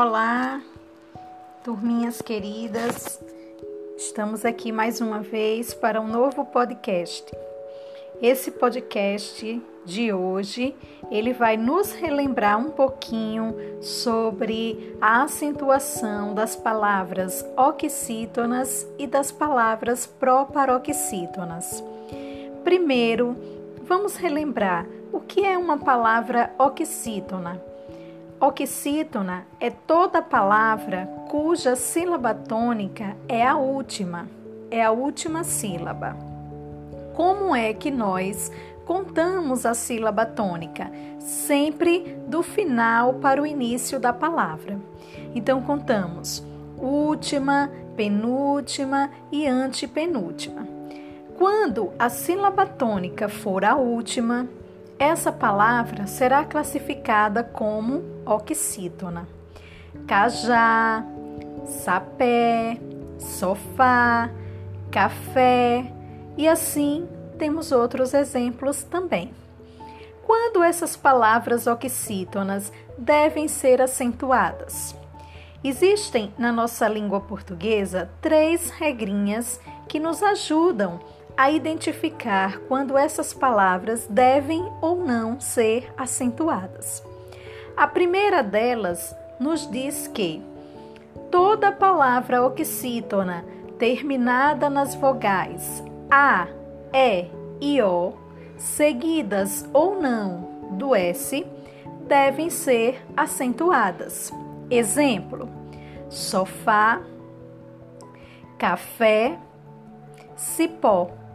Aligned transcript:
Olá, 0.00 0.60
turminhas 1.64 2.22
queridas. 2.22 3.20
Estamos 3.96 4.44
aqui 4.44 4.70
mais 4.70 5.00
uma 5.00 5.18
vez 5.18 5.74
para 5.74 6.00
um 6.00 6.06
novo 6.06 6.44
podcast. 6.44 7.26
Esse 8.22 8.52
podcast 8.52 9.60
de 9.84 10.12
hoje, 10.12 10.72
ele 11.10 11.32
vai 11.32 11.56
nos 11.56 11.90
relembrar 11.90 12.60
um 12.60 12.70
pouquinho 12.70 13.56
sobre 13.82 14.96
a 15.00 15.24
acentuação 15.24 16.32
das 16.32 16.54
palavras 16.54 17.44
oxítonas 17.56 18.86
e 19.00 19.04
das 19.04 19.32
palavras 19.32 20.06
proparoxítonas. 20.06 21.82
Primeiro, 22.62 23.36
vamos 23.82 24.14
relembrar 24.14 24.86
o 25.10 25.18
que 25.18 25.44
é 25.44 25.58
uma 25.58 25.76
palavra 25.76 26.54
oxítona. 26.56 27.67
Oxítona 28.40 29.44
é 29.58 29.68
toda 29.68 30.22
palavra 30.22 31.06
cuja 31.28 31.74
sílaba 31.74 32.32
tônica 32.32 33.16
é 33.28 33.44
a 33.44 33.56
última, 33.56 34.28
é 34.70 34.80
a 34.80 34.92
última 34.92 35.42
sílaba. 35.42 36.16
Como 37.16 37.54
é 37.54 37.72
que 37.74 37.90
nós 37.90 38.52
contamos 38.86 39.66
a 39.66 39.74
sílaba 39.74 40.24
tônica? 40.24 40.88
Sempre 41.18 42.16
do 42.28 42.40
final 42.40 43.14
para 43.14 43.42
o 43.42 43.46
início 43.46 43.98
da 43.98 44.12
palavra. 44.12 44.78
Então 45.34 45.60
contamos 45.60 46.40
última, 46.76 47.68
penúltima 47.96 49.10
e 49.32 49.48
antepenúltima. 49.48 50.64
Quando 51.36 51.92
a 51.98 52.08
sílaba 52.08 52.66
tônica 52.66 53.28
for 53.28 53.64
a 53.64 53.74
última, 53.74 54.48
essa 54.98 55.30
palavra 55.30 56.06
será 56.06 56.44
classificada 56.44 57.44
como 57.44 58.02
oxítona. 58.26 59.28
Cajá, 60.06 61.04
sapé, 61.66 62.78
sofá, 63.18 64.30
café 64.90 65.92
e 66.36 66.48
assim 66.48 67.08
temos 67.38 67.70
outros 67.70 68.12
exemplos 68.12 68.82
também. 68.82 69.32
Quando 70.26 70.62
essas 70.62 70.96
palavras 70.96 71.66
oxítonas 71.66 72.72
devem 72.98 73.48
ser 73.48 73.80
acentuadas? 73.80 74.94
Existem 75.62 76.32
na 76.38 76.52
nossa 76.52 76.86
língua 76.88 77.20
portuguesa 77.20 78.10
três 78.20 78.70
regrinhas 78.70 79.60
que 79.88 79.98
nos 79.98 80.22
ajudam 80.22 81.00
a 81.38 81.52
identificar 81.52 82.58
quando 82.66 82.98
essas 82.98 83.32
palavras 83.32 84.08
devem 84.10 84.68
ou 84.82 84.96
não 84.96 85.38
ser 85.38 85.88
acentuadas. 85.96 87.00
A 87.76 87.86
primeira 87.86 88.42
delas 88.42 89.14
nos 89.38 89.70
diz 89.70 90.08
que 90.08 90.42
toda 91.30 91.70
palavra 91.70 92.44
oxítona 92.44 93.44
terminada 93.78 94.68
nas 94.68 94.96
vogais 94.96 95.80
A, 96.10 96.48
E 96.92 97.26
e 97.60 97.80
O, 97.82 98.14
seguidas 98.56 99.64
ou 99.72 100.00
não 100.00 100.40
do 100.72 100.92
S, 100.92 101.46
devem 102.08 102.50
ser 102.50 103.00
acentuadas. 103.16 104.32
Exemplo: 104.68 105.48
sofá, 106.08 107.00
café, 108.58 109.38
cipó. 110.34 111.27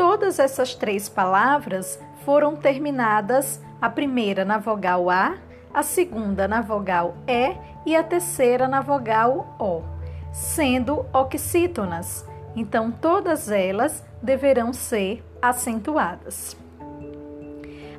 Todas 0.00 0.38
essas 0.38 0.74
três 0.74 1.10
palavras 1.10 2.00
foram 2.24 2.56
terminadas, 2.56 3.60
a 3.82 3.90
primeira 3.90 4.46
na 4.46 4.56
vogal 4.56 5.10
A, 5.10 5.36
a 5.74 5.82
segunda 5.82 6.48
na 6.48 6.62
vogal 6.62 7.18
E 7.28 7.54
e 7.84 7.94
a 7.94 8.02
terceira 8.02 8.66
na 8.66 8.80
vogal 8.80 9.54
O, 9.60 9.82
sendo 10.32 11.04
oxítonas. 11.12 12.26
Então, 12.56 12.90
todas 12.90 13.50
elas 13.50 14.02
deverão 14.22 14.72
ser 14.72 15.22
acentuadas. 15.42 16.56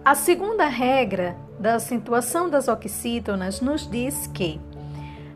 A 0.03 0.15
segunda 0.15 0.65
regra 0.65 1.37
da 1.59 1.75
acentuação 1.75 2.49
das 2.49 2.67
oxítonas 2.67 3.61
nos 3.61 3.87
diz 3.87 4.25
que 4.25 4.59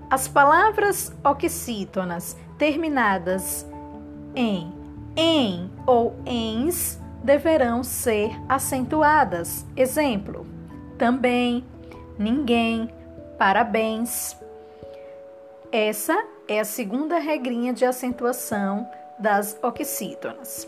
as 0.09 0.27
palavras 0.27 1.15
oxítonas 1.23 2.35
terminadas 2.57 3.67
em 4.33 4.83
em 5.15 5.69
ou 5.85 6.15
ens 6.25 6.99
deverão 7.23 7.83
ser 7.83 8.31
acentuadas. 8.47 9.65
Exemplo: 9.75 10.45
também, 10.97 11.63
ninguém, 12.17 12.89
parabéns. 13.37 14.37
Essa 15.71 16.15
é 16.47 16.59
a 16.59 16.65
segunda 16.65 17.17
regrinha 17.17 17.73
de 17.73 17.85
acentuação 17.85 18.87
das 19.19 19.57
oxítonas. 19.61 20.67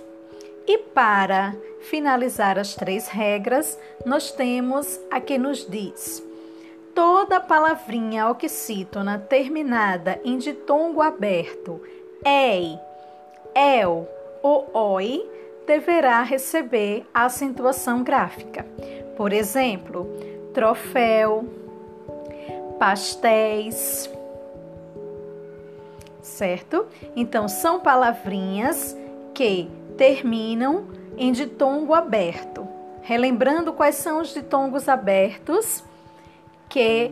E 0.68 0.78
para 0.80 1.56
finalizar 1.81 2.59
as 2.59 2.75
três 2.75 3.07
regras, 3.07 3.80
nós 4.06 4.31
temos 4.31 5.00
a 5.09 5.22
que 5.22 5.38
nos 5.38 5.66
diz: 5.69 6.22
toda 6.94 7.40
palavrinha 7.40 8.28
oxítona 8.30 9.18
terminada 9.18 10.19
em 10.25 10.38
ditongo 10.38 11.02
aberto, 11.02 11.81
ei, 12.25 12.78
el, 13.56 14.07
o 14.44 14.66
OI 14.74 15.28
deverá 15.66 16.22
receber 16.24 17.06
a 17.14 17.25
acentuação 17.25 18.03
gráfica. 18.03 18.66
Por 19.16 19.34
exemplo, 19.34 20.08
troféu, 20.53 21.46
pastéis, 22.80 24.09
certo? 26.22 26.86
Então, 27.16 27.48
são 27.48 27.80
palavrinhas 27.80 28.96
que 29.34 29.70
terminam 29.98 30.86
em 31.18 31.31
ditongo 31.31 31.94
aberto. 31.94 32.68
Relembrando 33.02 33.74
quais 33.74 33.96
são 33.96 34.22
os 34.22 34.34
ditongos 34.34 34.88
abertos 34.88 35.84
que 36.69 37.12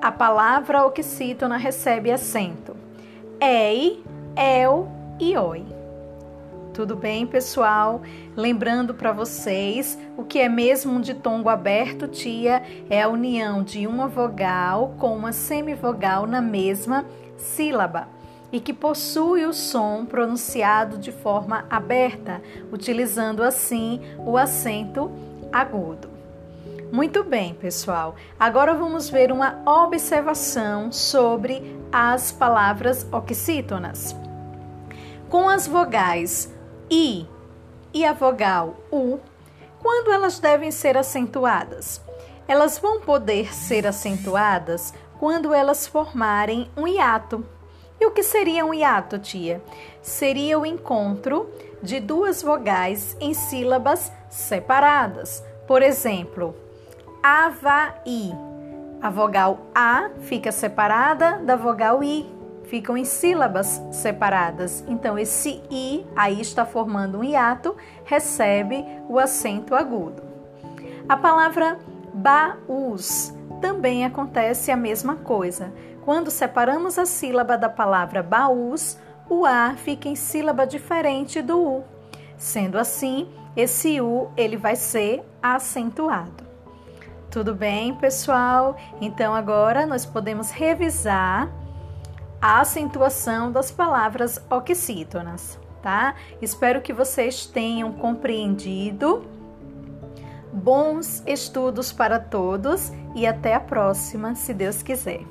a 0.00 0.12
palavra 0.12 0.84
oxítona 0.84 1.56
recebe 1.56 2.10
acento: 2.10 2.76
ei, 3.40 4.02
el 4.36 4.88
e 5.18 5.36
oi. 5.36 5.81
Tudo 6.72 6.96
bem, 6.96 7.26
pessoal? 7.26 8.00
Lembrando 8.34 8.94
para 8.94 9.12
vocês, 9.12 9.98
o 10.16 10.24
que 10.24 10.38
é 10.38 10.48
mesmo 10.48 10.94
um 10.94 11.02
ditongo 11.02 11.50
aberto, 11.50 12.08
tia, 12.08 12.62
é 12.88 13.02
a 13.02 13.10
união 13.10 13.62
de 13.62 13.86
uma 13.86 14.08
vogal 14.08 14.94
com 14.98 15.14
uma 15.14 15.32
semivogal 15.32 16.26
na 16.26 16.40
mesma 16.40 17.04
sílaba 17.36 18.08
e 18.50 18.58
que 18.58 18.72
possui 18.72 19.44
o 19.44 19.52
som 19.52 20.06
pronunciado 20.06 20.96
de 20.96 21.12
forma 21.12 21.66
aberta, 21.68 22.40
utilizando 22.72 23.42
assim 23.42 24.00
o 24.18 24.38
acento 24.38 25.12
agudo. 25.52 26.08
Muito 26.90 27.22
bem, 27.22 27.52
pessoal. 27.52 28.16
Agora 28.40 28.72
vamos 28.72 29.10
ver 29.10 29.30
uma 29.30 29.60
observação 29.66 30.90
sobre 30.90 31.78
as 31.92 32.32
palavras 32.32 33.06
oxítonas. 33.12 34.16
Com 35.28 35.48
as 35.48 35.66
vogais 35.66 36.50
I 36.94 37.26
e 37.94 38.04
a 38.04 38.12
vogal 38.12 38.76
U, 38.92 39.18
quando 39.80 40.12
elas 40.12 40.38
devem 40.38 40.70
ser 40.70 40.98
acentuadas? 40.98 42.02
Elas 42.46 42.78
vão 42.78 43.00
poder 43.00 43.54
ser 43.54 43.86
acentuadas 43.86 44.92
quando 45.18 45.54
elas 45.54 45.86
formarem 45.86 46.70
um 46.76 46.86
hiato. 46.86 47.46
E 47.98 48.04
o 48.04 48.10
que 48.10 48.22
seria 48.22 48.66
um 48.66 48.74
hiato, 48.74 49.18
tia? 49.18 49.62
Seria 50.02 50.58
o 50.58 50.66
encontro 50.66 51.48
de 51.82 51.98
duas 51.98 52.42
vogais 52.42 53.16
em 53.18 53.32
sílabas 53.32 54.12
separadas. 54.28 55.42
Por 55.66 55.80
exemplo, 55.80 56.54
Avaí. 57.22 58.32
A 59.00 59.08
vogal 59.08 59.60
A 59.74 60.10
fica 60.20 60.52
separada 60.52 61.38
da 61.38 61.56
vogal 61.56 62.04
I 62.04 62.41
ficam 62.64 62.96
em 62.96 63.04
sílabas 63.04 63.82
separadas. 63.90 64.84
Então, 64.88 65.18
esse 65.18 65.62
i 65.70 66.06
aí 66.16 66.40
está 66.40 66.64
formando 66.64 67.18
um 67.18 67.24
hiato, 67.24 67.76
recebe 68.04 68.84
o 69.08 69.18
acento 69.18 69.74
agudo. 69.74 70.22
A 71.08 71.16
palavra 71.16 71.78
baús 72.12 73.34
também 73.60 74.04
acontece 74.04 74.70
a 74.70 74.76
mesma 74.76 75.16
coisa. 75.16 75.72
Quando 76.04 76.30
separamos 76.30 76.98
a 76.98 77.06
sílaba 77.06 77.56
da 77.56 77.68
palavra 77.68 78.22
baús, 78.22 78.98
o 79.28 79.46
a 79.46 79.74
fica 79.76 80.08
em 80.08 80.16
sílaba 80.16 80.66
diferente 80.66 81.40
do 81.40 81.58
u. 81.58 81.84
Sendo 82.36 82.76
assim, 82.76 83.28
esse 83.56 84.00
u 84.00 84.30
ele 84.36 84.56
vai 84.56 84.74
ser 84.74 85.22
acentuado. 85.42 86.42
Tudo 87.30 87.54
bem, 87.54 87.94
pessoal? 87.94 88.76
Então 89.00 89.34
agora 89.34 89.86
nós 89.86 90.04
podemos 90.04 90.50
revisar 90.50 91.48
a 92.42 92.60
acentuação 92.60 93.52
das 93.52 93.70
palavras 93.70 94.44
oxítonas, 94.50 95.60
tá? 95.80 96.16
Espero 96.42 96.82
que 96.82 96.92
vocês 96.92 97.46
tenham 97.46 97.92
compreendido. 97.92 99.24
Bons 100.52 101.22
estudos 101.24 101.92
para 101.92 102.18
todos 102.18 102.90
e 103.14 103.28
até 103.28 103.54
a 103.54 103.60
próxima, 103.60 104.34
se 104.34 104.52
Deus 104.52 104.82
quiser. 104.82 105.22